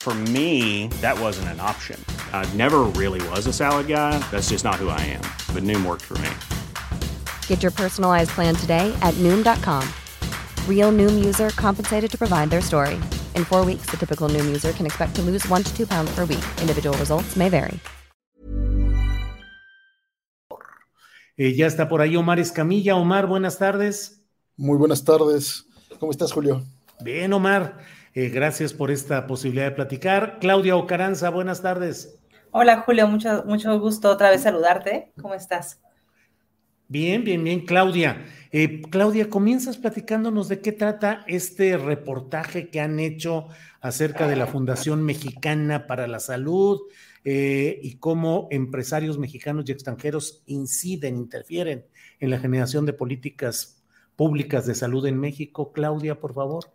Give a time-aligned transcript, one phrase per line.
[0.00, 2.02] For me, that wasn't an option.
[2.32, 4.18] I never really was a salad guy.
[4.30, 5.20] That's just not who I am.
[5.54, 6.30] But Noom worked for me.
[7.46, 9.86] Get your personalized plan today at Noom.com.
[10.66, 12.98] Real Noom user compensated to provide their story.
[13.36, 16.10] In four weeks, the typical Noom user can expect to lose one to two pounds
[16.14, 16.44] per week.
[16.62, 17.78] Individual results may vary.
[21.36, 22.96] Eh, ya está por ahí Omar Escamilla.
[22.96, 24.22] Omar, buenas tardes.
[24.56, 25.64] Muy buenas tardes.
[25.98, 26.62] ¿Cómo estás, Julio?
[27.00, 27.78] Bien, Omar.
[28.14, 30.38] Eh, gracias por esta posibilidad de platicar.
[30.40, 32.18] Claudia Ocaranza, buenas tardes.
[32.50, 33.06] Hola, Julio.
[33.06, 35.12] Mucho, mucho gusto otra vez saludarte.
[35.20, 35.80] ¿Cómo estás?
[36.88, 38.26] Bien, bien, bien, Claudia.
[38.50, 43.46] Eh, Claudia, comienzas platicándonos de qué trata este reportaje que han hecho
[43.80, 46.80] acerca de la Fundación Mexicana para la Salud
[47.24, 51.86] eh, y cómo empresarios mexicanos y extranjeros inciden, interfieren
[52.18, 53.84] en la generación de políticas
[54.16, 55.72] públicas de salud en México.
[55.72, 56.72] Claudia, por favor.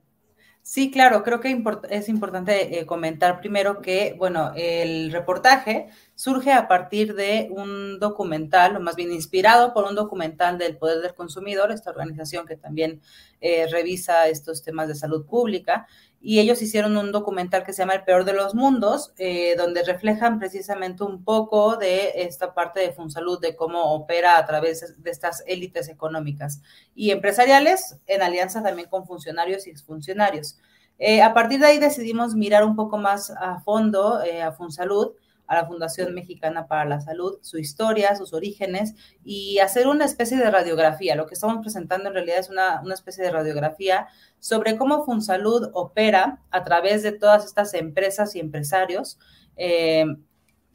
[0.67, 6.67] Sí, claro, creo que es importante eh, comentar primero que, bueno, el reportaje surge a
[6.67, 11.71] partir de un documental, o más bien inspirado por un documental del Poder del Consumidor,
[11.71, 12.99] esta organización que también
[13.41, 15.85] eh, revisa estos temas de salud pública,
[16.27, 19.83] y ellos hicieron un documental que se llama El Peor de los Mundos, eh, donde
[19.83, 25.11] reflejan precisamente un poco de esta parte de Funsalud, de cómo opera a través de
[25.11, 26.63] estas élites económicas
[26.95, 30.57] y empresariales, en alianza también con funcionarios y exfuncionarios.
[30.97, 35.11] Eh, a partir de ahí decidimos mirar un poco más a fondo eh, a Funsalud
[35.47, 40.37] a la Fundación Mexicana para la Salud, su historia, sus orígenes y hacer una especie
[40.37, 41.15] de radiografía.
[41.15, 44.07] Lo que estamos presentando en realidad es una, una especie de radiografía
[44.39, 49.19] sobre cómo Funsalud opera a través de todas estas empresas y empresarios.
[49.57, 50.05] Eh,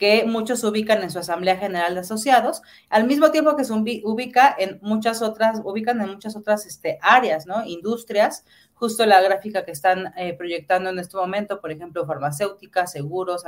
[0.01, 4.57] que muchos ubican en su Asamblea General de Asociados, al mismo tiempo que se ubica
[4.59, 7.67] en muchas otras, ubican en muchas otras este, áreas, ¿no?
[7.67, 8.47] Industrias,
[8.81, 13.45] justo la gráfica que están eh, proyectando en este momento, por ejemplo, farmacéutica, seguros,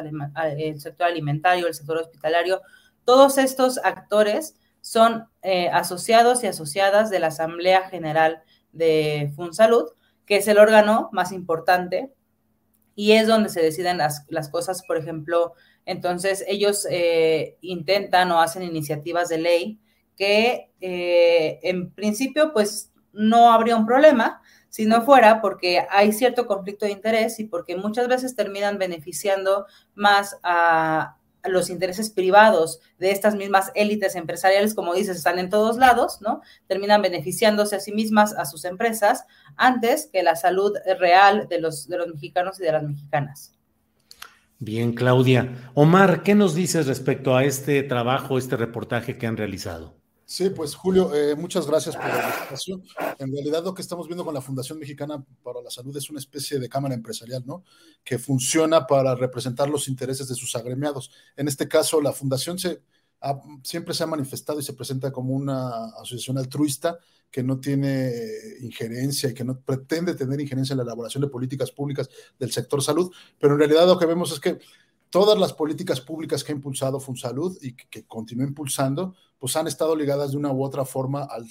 [0.59, 2.60] el sector alimentario, el sector hospitalario,
[3.06, 9.87] todos estos actores son eh, asociados y asociadas de la Asamblea General de Funsalud,
[10.26, 12.12] que es el órgano más importante
[12.94, 15.54] y es donde se deciden las, las cosas, por ejemplo,
[15.87, 19.81] entonces ellos eh, intentan o hacen iniciativas de ley
[20.14, 26.86] que en principio pues no habría un problema si no fuera porque hay cierto conflicto
[26.86, 33.34] de interés y porque muchas veces terminan beneficiando más a, los intereses privados de estas
[33.34, 36.40] mismas élites empresariales, como dices, están en todos lados, ¿no?
[36.68, 41.88] Terminan beneficiándose a sí mismas, a sus empresas, antes que la salud real de los,
[41.88, 43.52] de los mexicanos y de las mexicanas.
[44.60, 45.70] Bien, Claudia.
[45.74, 50.00] Omar, ¿qué nos dices respecto a este trabajo, este reportaje que han realizado?
[50.32, 52.82] Sí, pues Julio, eh, muchas gracias por la presentación.
[53.19, 56.20] En realidad lo que estamos viendo con la Fundación Mexicana para la Salud es una
[56.20, 57.65] especie de cámara empresarial, ¿no?
[58.03, 61.10] Que funciona para representar los intereses de sus agremiados.
[61.37, 62.81] En este caso, la Fundación se,
[63.62, 66.97] siempre se ha manifestado y se presenta como una asociación altruista
[67.31, 68.10] que no tiene
[68.62, 72.82] injerencia y que no pretende tener injerencia en la elaboración de políticas públicas del sector
[72.82, 74.60] salud, pero en realidad lo que vemos es que
[75.10, 79.97] todas las políticas públicas que ha impulsado FunSalud y que continúa impulsando, pues han estado
[79.97, 81.44] ligadas de una u otra forma al,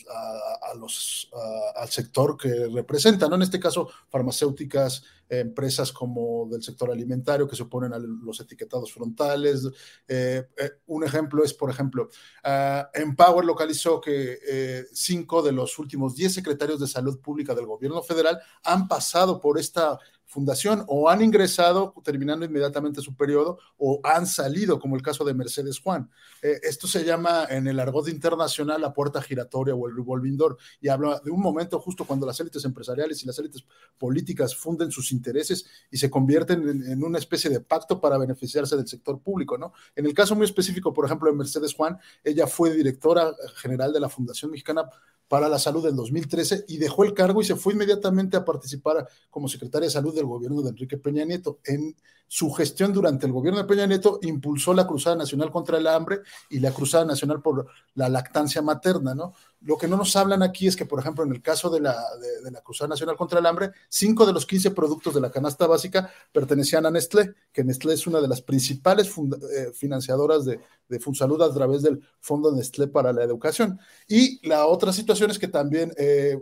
[0.61, 1.29] a, los,
[1.75, 3.35] al sector que representan, ¿no?
[3.35, 8.93] En este caso, farmacéuticas, empresas como del sector alimentario que se oponen a los etiquetados
[8.93, 9.67] frontales.
[10.07, 12.07] Eh, eh, un ejemplo es, por ejemplo,
[12.45, 17.65] uh, Empower localizó que eh, cinco de los últimos diez secretarios de salud pública del
[17.65, 19.99] gobierno federal han pasado por esta
[20.31, 25.33] fundación o han ingresado terminando inmediatamente su periodo o han salido, como el caso de
[25.33, 26.09] Mercedes Juan.
[26.41, 30.57] Eh, esto se llama en el argot internacional la puerta giratoria o el revolving door
[30.79, 33.65] y habla de un momento justo cuando las élites empresariales y las élites
[33.97, 38.87] políticas funden sus intereses y se convierten en, una especie de pacto para beneficiarse del
[38.87, 39.73] sector público, ¿no?
[39.97, 43.99] En el caso muy específico, por ejemplo, de Mercedes Juan, ella fue directora general de
[43.99, 44.89] la Fundación Mexicana
[45.31, 49.07] para la Salud en 2013 y dejó el cargo y se fue inmediatamente a participar
[49.29, 51.59] como secretaria de Salud del gobierno de Enrique Peña Nieto.
[51.63, 51.95] En
[52.27, 56.19] su gestión durante el gobierno de Peña Nieto impulsó la Cruzada Nacional contra el Hambre
[56.49, 59.33] y la Cruzada Nacional por la lactancia materna, ¿no?
[59.63, 61.95] Lo que no nos hablan aquí es que, por ejemplo, en el caso de la,
[62.43, 65.67] de, la Cruzada Nacional contra el Hambre, cinco de los 15 productos de la canasta
[65.67, 70.59] básica pertenecían a Nestlé, que Nestlé es una de las principales eh, financiadoras de,
[70.89, 73.79] de Funsalud a través del Fondo Nestlé para la Educación.
[74.07, 76.39] Y la otra situación es que también eh,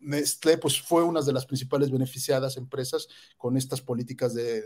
[0.00, 4.64] Nestlé pues, fue una de las principales beneficiadas empresas con estas políticas de,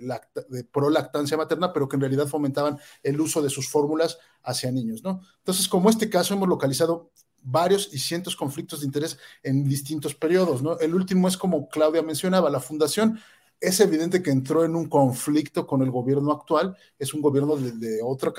[0.48, 5.02] de prolactancia materna, pero que en realidad fomentaban el uso de sus fórmulas hacia niños,
[5.02, 5.20] ¿no?
[5.38, 7.10] Entonces, como este caso, hemos localizado
[7.42, 10.78] varios y cientos conflictos de interés en distintos periodos, ¿no?
[10.78, 13.18] El último es como Claudia mencionaba, la fundación
[13.62, 18.00] es evidente que entró en un conflicto con el gobierno actual, es un gobierno de,
[18.02, 18.32] otra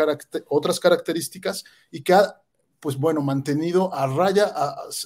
[0.50, 2.43] otras características y que ha
[2.84, 4.54] pues bueno, mantenido a raya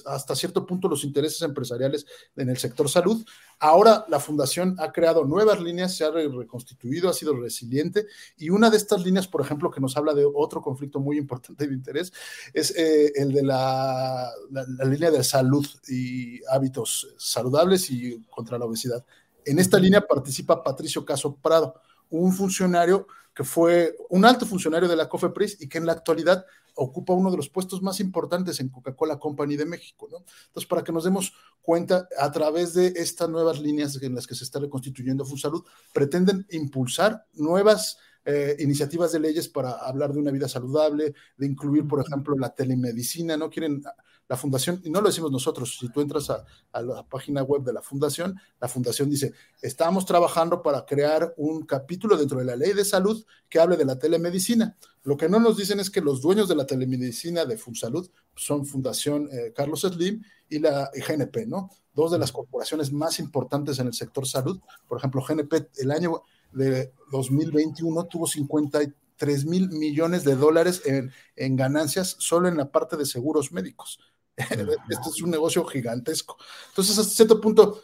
[0.06, 3.24] hasta cierto punto los intereses empresariales en el sector salud.
[3.60, 8.68] Ahora la fundación ha creado nuevas líneas, se ha reconstituido, ha sido resiliente y una
[8.68, 12.12] de estas líneas, por ejemplo, que nos habla de otro conflicto muy importante de interés,
[12.52, 18.64] es eh, el de la, la línea de salud y hábitos saludables y contra la
[18.64, 19.06] obesidad.
[19.44, 21.80] En esta línea participa Patricio Caso Prado,
[22.10, 23.06] un funcionario
[23.38, 26.44] que fue un alto funcionario de la COFEPRIS y que en la actualidad
[26.74, 30.24] ocupa uno de los puestos más importantes en Coca-Cola Company de México, ¿no?
[30.48, 31.32] Entonces, para que nos demos
[31.62, 35.62] cuenta, a través de estas nuevas líneas en las que se está reconstituyendo FunSalud,
[35.94, 41.86] pretenden impulsar nuevas eh, iniciativas de leyes para hablar de una vida saludable, de incluir,
[41.86, 43.50] por ejemplo, la telemedicina, ¿no?
[43.50, 43.84] Quieren
[44.28, 46.44] la fundación, y no lo decimos nosotros, si tú entras a,
[46.82, 49.32] la página web de la fundación, la fundación dice,
[49.62, 53.86] estamos trabajando para crear un capítulo dentro de la ley de salud que hable de
[53.86, 54.76] la telemedicina.
[55.02, 58.66] Lo que no nos dicen es que los dueños de la telemedicina de FunSalud son
[58.66, 61.70] Fundación eh, Carlos Slim y la GNP, ¿no?
[61.94, 64.60] Dos de las corporaciones más importantes en el sector salud.
[64.86, 66.22] Por ejemplo, GNP el año
[66.52, 72.98] de 2021 tuvo 53 mil millones de dólares en, en ganancias solo en la parte
[72.98, 73.98] de seguros médicos.
[74.88, 76.36] Esto es un negocio gigantesco.
[76.68, 77.82] Entonces, hasta cierto punto,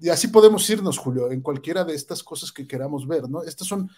[0.00, 3.42] y así podemos irnos, Julio, en cualquiera de estas cosas que queramos ver, ¿no?
[3.42, 3.90] Estas son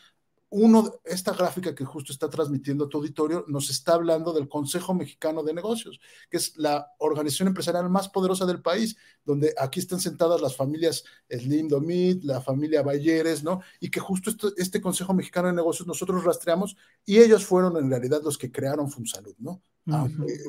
[0.58, 5.42] uno, esta gráfica que justo está transmitiendo tu auditorio nos está hablando del Consejo Mexicano
[5.42, 6.00] de Negocios,
[6.30, 11.04] que es la organización empresarial más poderosa del país, donde aquí están sentadas las familias
[11.28, 13.60] Slim Domit, la familia Bayeres, ¿no?
[13.80, 16.74] Y que justo este Consejo Mexicano de Negocios nosotros rastreamos
[17.04, 19.62] y ellos fueron en realidad los que crearon FunSalud, ¿no?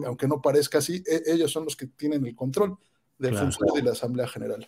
[0.06, 2.78] aunque, no parezca así, e, ellos son los que tienen el control
[3.20, 3.50] del claro.
[3.76, 4.68] de la Asamblea General.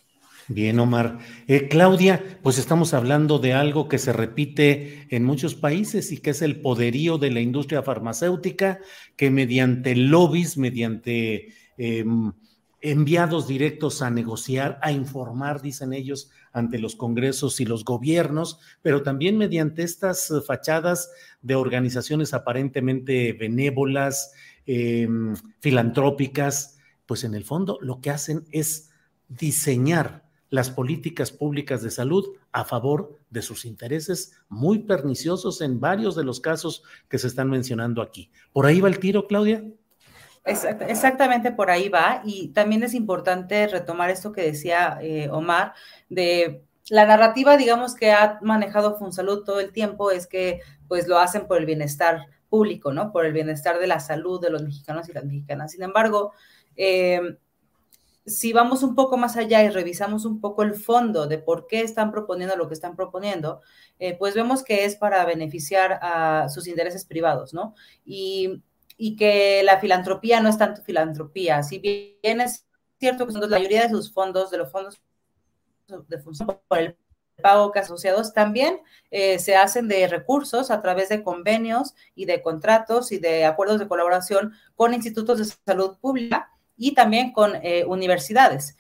[0.52, 1.20] Bien, Omar.
[1.48, 6.32] Eh, Claudia, pues estamos hablando de algo que se repite en muchos países y que
[6.32, 8.80] es el poderío de la industria farmacéutica,
[9.16, 12.34] que mediante lobbies, mediante em,
[12.82, 19.04] enviados directos a negociar, a informar, dicen ellos, ante los congresos y los gobiernos, pero
[19.04, 21.12] también mediante estas fachadas
[21.44, 24.34] de organizaciones aparentemente benévolas,
[24.66, 28.90] em, filantrópicas, pues en el fondo lo que hacen es
[29.28, 36.16] diseñar las políticas públicas de salud a favor de sus intereses muy perniciosos en varios
[36.16, 38.32] de los casos que se están mencionando aquí.
[38.52, 39.64] ¿Por ahí va el tiro, Claudia?
[40.46, 42.22] exactamente por ahí va.
[42.26, 45.74] Y también es importante retomar esto que decía eh, Omar,
[46.10, 51.20] de la narrativa, digamos, que ha manejado Funsalud todo el tiempo es que pues lo
[51.20, 53.12] hacen por el bienestar público, ¿no?
[53.12, 55.72] Por el bienestar de la salud de los mexicanos y las mexicanas.
[55.72, 56.34] Sin embargo,
[56.76, 57.38] eh,
[58.30, 61.82] si vamos un poco más allá y revisamos un poco el fondo de por qué
[61.82, 63.62] están proponiendo lo que están proponiendo,
[64.00, 67.76] eh, pues vemos que es para beneficiar a sus intereses privados, ¿no?
[68.06, 68.64] Y,
[69.18, 72.68] que la filantropía no es tanto filantropía, si bien es
[73.00, 75.02] cierto que la mayoría de sus fondos, de los fondos
[75.88, 76.98] de función por el
[77.42, 82.42] pago que asociados también eh, se hacen de recursos a través de convenios y de
[82.42, 87.54] contratos y de acuerdos de colaboración con institutos de salud pública y también con
[87.88, 88.76] universidades.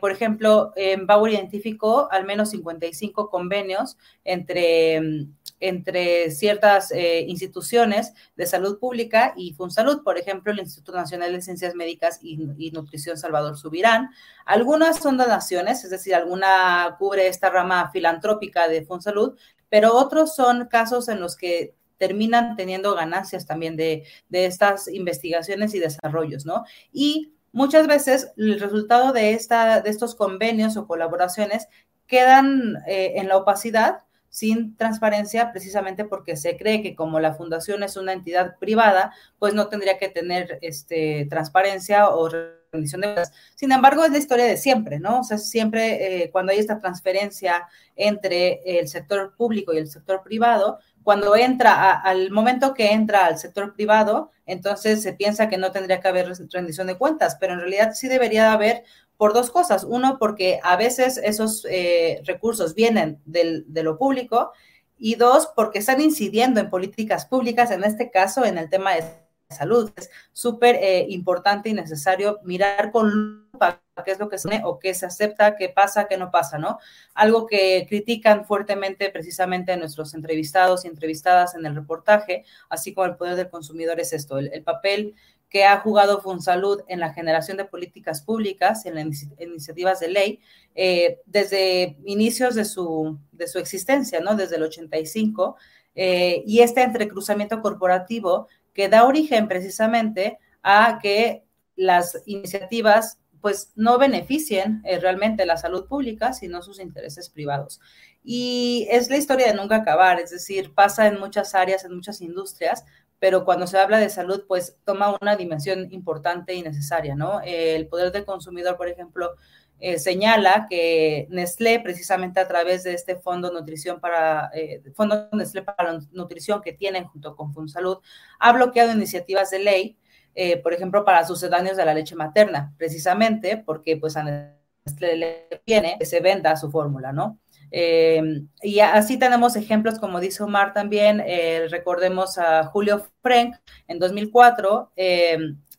[0.00, 0.72] por ejemplo,
[1.06, 5.28] Bauer identificó al menos 55 convenios entre
[5.62, 11.40] entre ciertas eh, instituciones de salud pública y FunSalud, por ejemplo, el Instituto Nacional de
[11.40, 14.10] Ciencias Médicas y, Nutrición Salvador Subirán.
[14.44, 20.66] Algunas son donaciones, es decir, alguna cubre esta rama filantrópica de FunSalud, pero otros son
[20.66, 26.64] casos en los que terminan teniendo ganancias también de, estas investigaciones y desarrollos, ¿no?
[26.92, 31.68] Y muchas veces el resultado de, esta, de estos convenios o colaboraciones
[32.06, 37.82] quedan eh, en la opacidad sin transparencia precisamente porque se cree que como la fundación
[37.82, 42.30] es una entidad privada, pues no tendría que tener este, transparencia o
[42.72, 43.32] rendición de cuentas.
[43.54, 45.20] Sin embargo, es la historia de siempre, ¿no?
[45.20, 50.22] O sea, siempre eh, cuando hay esta transferencia entre el sector público y el sector
[50.22, 55.72] privado, cuando entra, al momento que entra al sector privado, entonces se piensa que no
[55.72, 58.84] tendría que haber rendición de cuentas, pero en realidad sí debería haber
[59.16, 59.84] por dos cosas.
[59.84, 64.52] Uno, porque a veces esos eh, recursos vienen del, de lo público
[64.98, 69.04] y dos, porque están incidiendo en políticas públicas, en este caso en el tema de
[69.52, 69.92] salud.
[69.96, 74.78] Es súper eh, importante y necesario mirar con lupa qué es lo que se o
[74.78, 76.78] qué se acepta, qué pasa, qué no pasa, ¿no?
[77.14, 83.16] Algo que critican fuertemente precisamente nuestros entrevistados y entrevistadas en el reportaje, así como el
[83.16, 85.14] poder del consumidor, es esto, el papel
[85.52, 90.40] que ha jugado FunSalud en la generación de políticas públicas, en las iniciativas de ley,
[90.74, 94.34] eh, desde inicios de su, de su existencia, ¿no?
[94.34, 95.56] Desde el 85,
[95.94, 101.44] eh, y este entrecruzamiento corporativo que da origen precisamente a que
[101.76, 107.80] las iniciativas pues no beneficien eh, realmente la salud pública, sino sus intereses privados.
[108.22, 112.20] Y es la historia de nunca acabar, es decir, pasa en muchas áreas, en muchas
[112.20, 112.84] industrias,
[113.18, 117.40] pero cuando se habla de salud, pues toma una dimensión importante y necesaria, ¿no?
[117.44, 119.32] El poder del consumidor, por ejemplo,
[119.80, 125.62] eh, señala que Nestlé, precisamente a través de este fondo nutrición para eh, fondo Nestlé
[125.62, 127.98] para la nutrición que tienen junto con FunSalud,
[128.38, 129.98] ha bloqueado iniciativas de ley,
[130.34, 135.96] eh, por ejemplo, para sucedáneos de la leche materna, precisamente porque pues Nestlé le viene
[135.98, 137.38] que se venda su fórmula, ¿no?
[137.74, 143.56] Eh, y así tenemos ejemplos, como dice Omar también, eh, recordemos a Julio Frank
[143.88, 145.38] en 2004, eh,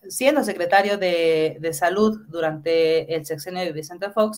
[0.10, 4.38] siendo secretario de, de, Salud durante el sexenio de Vicente Fox.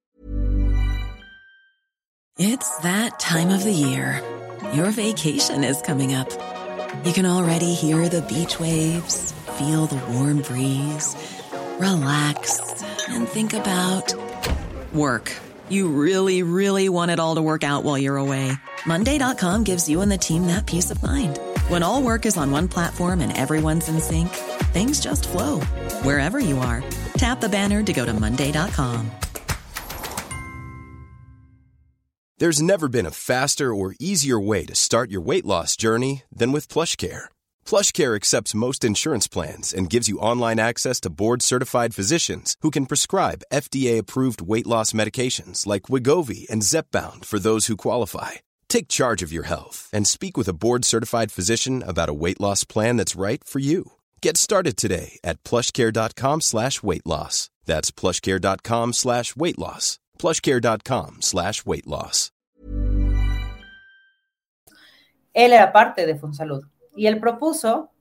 [2.38, 4.22] It's that time of the year.
[4.74, 6.30] Your vacation is coming up.
[7.06, 11.16] You can already hear the beach waves, feel the warm breeze,
[11.80, 12.76] relax
[13.10, 14.14] and think about
[14.94, 15.32] work.
[15.70, 18.52] You really, really want it all to work out while you're away.
[18.86, 21.40] Monday.com gives you and the team that peace of mind.
[21.70, 24.30] When all work is on one platform and everyone's in sync,
[24.76, 25.62] things just flow
[26.04, 26.84] wherever you are.
[27.18, 29.10] Tap the banner to go to Monday.com.
[32.38, 36.52] There's never been a faster or easier way to start your weight loss journey than
[36.52, 37.30] with PlushCare.
[37.66, 42.88] PlushCare accepts most insurance plans and gives you online access to board-certified physicians who can
[42.88, 48.32] prescribe FDA-approved weight loss medications like Wigovi and Zepbound for those who qualify.
[48.68, 52.66] Take charge of your health and speak with a board-certified physician about a weight loss
[52.66, 53.94] plan that's right for you.
[54.26, 57.52] Get started today at plushcare.com slash weight loss.
[57.68, 60.00] That's plushcare.com slash weight loss.
[60.18, 62.32] plushcare.com slash weight loss.
[65.32, 66.66] Él era parte de Fonsalud.
[66.96, 67.92] y él propuso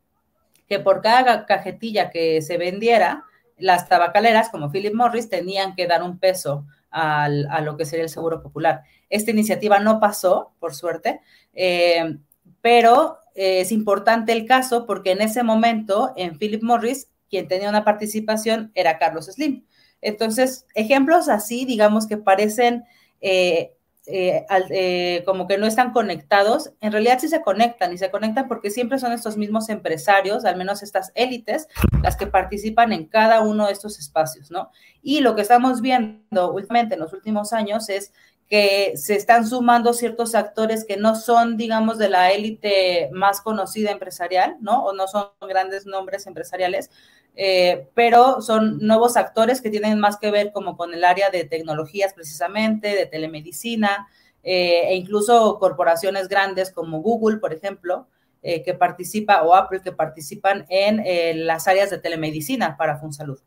[0.67, 3.25] que por cada cajetilla que se vendiera,
[3.59, 7.29] las tabacaleras como Philip Morris tenían que dar un peso a
[7.61, 8.85] lo que sería el Seguro Popular.
[9.11, 11.21] Esta iniciativa no pasó, por suerte,
[11.53, 12.17] eh,
[12.61, 17.69] pero eh, es importante el caso porque en ese momento en Philip Morris quien tenía
[17.69, 19.65] una participación era Carlos Slim.
[20.01, 22.85] Entonces, ejemplos así, digamos que parecen
[23.21, 23.73] eh,
[24.07, 28.71] eh, como que no están conectados, en realidad sí se conectan y se conectan porque
[28.71, 31.69] siempre son estos mismos empresarios, al menos estas élites,
[32.03, 34.71] las que participan en cada uno de estos espacios, ¿no?
[35.03, 38.13] Y lo que estamos viendo últimamente en los últimos años es
[38.49, 43.91] que se están sumando ciertos actores que no son, digamos, de la élite más conocida
[43.91, 44.85] empresarial, ¿no?
[44.85, 46.91] O no son grandes nombres empresariales,
[47.37, 51.45] eh, pero son nuevos actores que tienen más que ver como con el área de
[51.45, 54.09] tecnologías precisamente, de telemedicina,
[54.43, 58.09] eh, e incluso corporaciones grandes como Google, por ejemplo,
[58.43, 63.41] eh, que participa, o Apple, que participan en las áreas de telemedicina para FunSalud.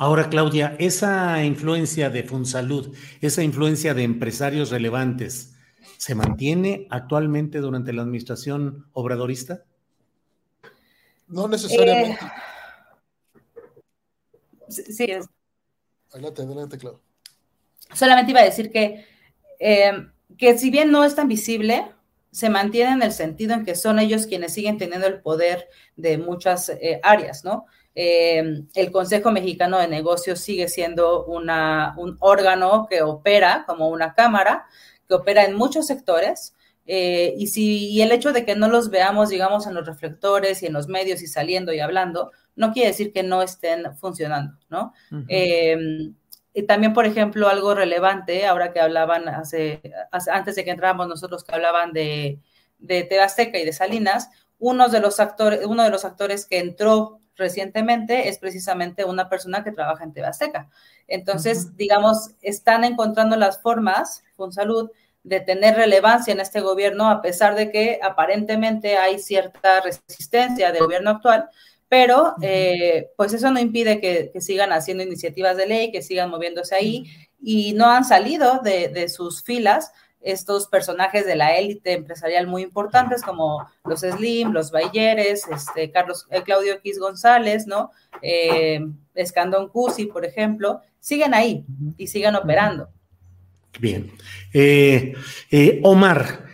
[0.00, 5.56] Ahora, Claudia, esa influencia de FunSalud, esa influencia de empresarios relevantes,
[5.96, 9.64] ¿se mantiene actualmente durante la administración obradorista?
[11.26, 12.20] No necesariamente.
[14.68, 15.08] Sí,
[16.12, 17.00] Adelante, adelante, claro.
[17.92, 19.04] Solamente iba a decir que,
[19.58, 21.92] eh, que si bien no es tan visible,
[22.30, 26.18] se mantiene en el sentido en que son ellos quienes siguen teniendo el poder de
[26.18, 27.66] muchas eh, áreas, ¿no?
[28.00, 34.14] Eh, el Consejo Mexicano de Negocios sigue siendo una, un órgano que opera como una
[34.14, 34.66] cámara,
[35.08, 36.54] que opera en muchos sectores.
[36.86, 40.66] y si y el hecho de que no los veamos, digamos, en los reflectores y
[40.66, 44.92] en los medios y saliendo y hablando, no quiere decir que no estén funcionando, ¿no?
[46.54, 51.44] Y también, por ejemplo, algo relevante, ahora que hablaban hace, antes de que entráramos nosotros,
[51.44, 52.40] que hablaban de,
[52.78, 57.20] de Tebasteca y de Salinas, uno de los actores, uno de los actores que entró
[57.38, 60.68] recientemente es precisamente una persona que trabaja en Tebasteca.
[61.06, 64.90] Entonces, digamos, están encontrando las formas, con salud,
[65.22, 70.82] de tener relevancia en este gobierno, a pesar de que aparentemente hay cierta resistencia del
[70.82, 71.48] gobierno actual,
[71.88, 76.74] pero eh, pues eso no impide que, sigan haciendo iniciativas de ley, que sigan moviéndose
[76.74, 77.04] ahí
[77.40, 79.92] y no han salido de, sus filas
[80.30, 86.26] estos personajes de la élite empresarial muy importantes como los Slim, los Bayeres, este, Carlos,
[86.30, 87.90] eh, Claudio X González, ¿no?
[88.22, 88.80] Eh,
[89.14, 91.64] Escandón Cusi, por ejemplo, siguen ahí
[91.96, 92.88] y siguen operando.
[93.80, 94.10] Bien.
[95.82, 96.44] Omar,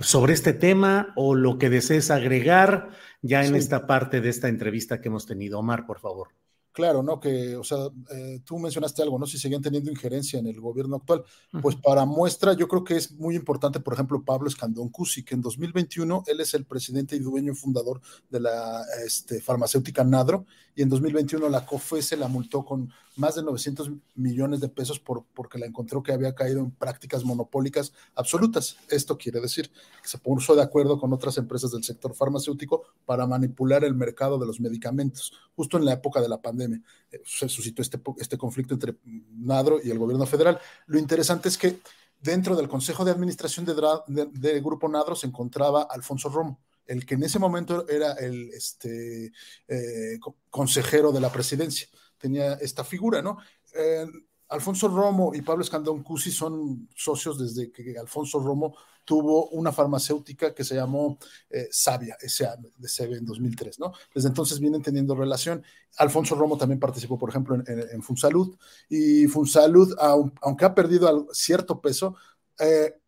[0.00, 2.90] sobre este tema o lo que desees agregar,
[3.22, 5.58] ya en esta parte de esta entrevista que hemos tenido.
[5.58, 6.28] Omar, por favor.
[6.76, 7.18] Claro, ¿no?
[7.18, 9.24] Que, o sea, eh, tú mencionaste algo, ¿no?
[9.24, 11.24] Si siguen teniendo injerencia en el gobierno actual.
[11.62, 15.34] Pues para muestra, yo creo que es muy importante, por ejemplo, Pablo Escandón Cusi, que
[15.34, 20.82] en 2021 él es el presidente y dueño fundador de la este, farmacéutica Nadro, y
[20.82, 25.24] en 2021 la COFE se la multó con más de 900 millones de pesos por,
[25.34, 28.76] porque la encontró que había caído en prácticas monopólicas absolutas.
[28.90, 29.70] Esto quiere decir
[30.02, 34.38] que se puso de acuerdo con otras empresas del sector farmacéutico para manipular el mercado
[34.38, 36.65] de los medicamentos, justo en la época de la pandemia.
[36.74, 40.58] Eh, se suscitó este, este conflicto entre Nadro y el gobierno federal.
[40.86, 41.80] Lo interesante es que
[42.20, 47.24] dentro del Consejo de Administración de, Grupo Nadro se encontraba Alfonso Romo el que en
[47.24, 49.32] ese momento era el este,
[49.66, 50.20] eh,
[50.50, 51.88] consejero de la presidencia.
[52.16, 53.38] Tenía esta figura, ¿no?
[53.74, 54.06] Eh,
[54.48, 58.74] Alfonso Romo y Pablo Escandón Cusi son socios desde que Alfonso Romo
[59.04, 62.54] tuvo una farmacéutica que se llamó eh, Sabia, S.A.
[62.54, 63.92] en 2003, ¿no?
[64.14, 65.62] Desde entonces vienen teniendo relación.
[65.98, 68.56] Alfonso Romo también participó, por ejemplo, en, en, Funsalud,
[68.88, 69.94] y Funsalud,
[70.42, 72.16] aunque ha perdido cierto peso,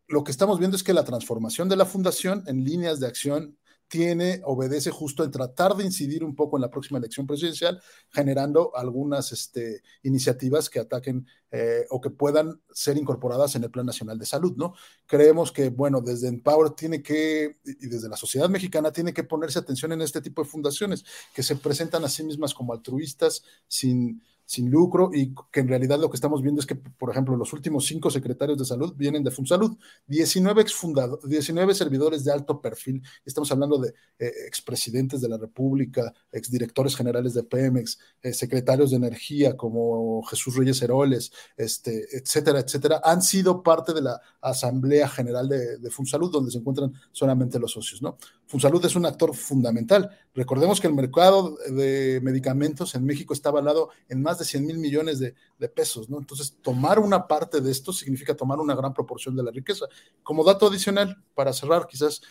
[0.07, 3.57] lo que estamos viendo es que la transformación de la fundación en líneas de acción
[3.89, 8.71] tiene, obedece justo en tratar de incidir un poco en la próxima elección presidencial, generando
[8.75, 14.19] algunas este, iniciativas que ataquen eh, o que puedan ser incorporadas en el Plan Nacional
[14.19, 14.75] de Salud, ¿no?
[15.07, 19.57] Creemos que, bueno, desde Empower tiene que, y desde la sociedad mexicana tiene que ponerse
[19.57, 24.21] atención en este tipo de fundaciones que se presentan a sí mismas como altruistas, sin
[24.49, 27.53] sin lucro y que en realidad lo que estamos viendo es que, por ejemplo, los
[27.53, 33.03] últimos cinco secretarios de salud vienen de FunSalud, 19, exfundado, 19 servidores de alto perfil,
[33.23, 38.97] estamos hablando de eh, expresidentes de la República, exdirectores generales de Pemex, eh, secretarios de
[38.97, 45.47] energía como Jesús Reyes Heroles, este, etcétera, etcétera, han sido parte de la Asamblea General
[45.47, 48.17] de, de FunSalud, donde se encuentran solamente los socios, ¿no?
[48.49, 50.09] FunSalud es un actor fundamental.
[50.33, 54.77] Recordemos que el mercado de medicamentos en México está avalado en más de 100 mil
[54.77, 55.35] millones de,
[55.69, 56.17] pesos, ¿no?
[56.17, 59.85] Entonces, tomar una parte de esto significa tomar una gran proporción de la riqueza.
[60.23, 62.21] Como dato adicional, para cerrar, quizás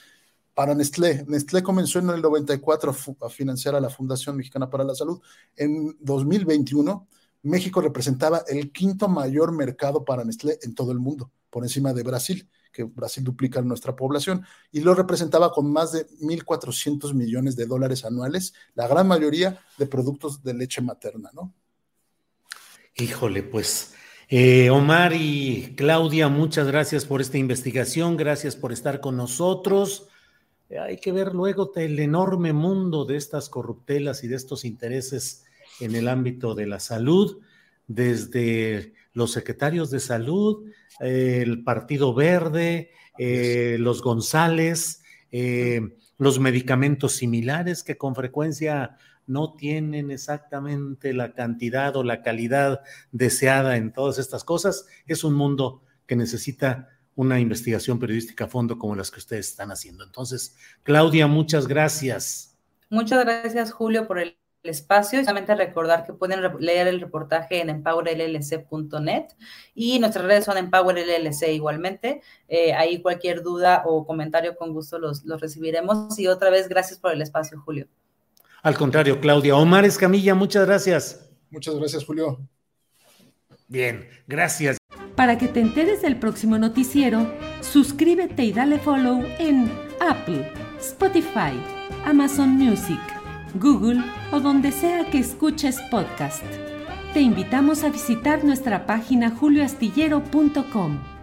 [0.54, 1.24] para Nestlé.
[1.28, 5.20] Nestlé comenzó en el 94 a, financiar a la Fundación Mexicana para la Salud.
[5.56, 7.06] En 2021,
[7.42, 12.02] México representaba el quinto mayor mercado para Nestlé en todo el mundo, por encima de
[12.02, 17.66] Brasil que Brasil duplica nuestra población, y lo representaba con más de 1.400 millones de
[17.66, 21.52] dólares anuales, la gran mayoría de productos de leche materna, ¿no?
[23.00, 23.94] Híjole, pues
[24.28, 30.08] eh, Omar y Claudia, muchas gracias por esta investigación, gracias por estar con nosotros.
[30.68, 35.44] hay que ver luego el enorme mundo de estas corruptelas y de estos intereses
[35.78, 37.40] en el ámbito de la salud,
[37.86, 45.82] desde los secretarios de salud, el Partido Verde, eh, los González, eh,
[46.18, 52.80] los medicamentos similares que con frecuencia no tienen exactamente la cantidad o la calidad
[53.12, 54.86] deseada en todas estas cosas.
[55.06, 59.70] Es un mundo que necesita una investigación periodística a fondo como las que ustedes están
[59.70, 60.04] haciendo.
[60.04, 62.56] Entonces, Claudia, muchas gracias.
[62.90, 65.20] Muchas gracias, Julio, por el espacio.
[65.20, 69.26] Solamente recordar que pueden leer el reportaje en empowerllc.net
[69.74, 72.22] y nuestras redes son empowerllc igualmente.
[72.48, 76.18] Eh, ahí cualquier duda o comentario con gusto los, los recibiremos.
[76.18, 77.88] Y otra vez, gracias por el espacio, Julio.
[78.62, 79.56] Al contrario, Claudia.
[79.56, 81.30] Omar Escamilla, muchas gracias.
[81.50, 82.48] Muchas gracias, Julio.
[83.68, 84.78] Bien, gracias.
[85.14, 91.52] Para que te enteres del próximo noticiero, suscríbete y dale follow en Apple, Spotify,
[92.04, 93.00] Amazon Music,
[93.54, 96.44] Google o donde sea que escuches podcast.
[97.14, 101.17] Te invitamos a visitar nuestra página julioastillero.com.